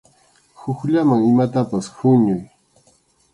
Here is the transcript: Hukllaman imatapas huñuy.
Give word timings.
Hukllaman 0.61 1.21
imatapas 1.31 1.85
huñuy. 1.97 2.43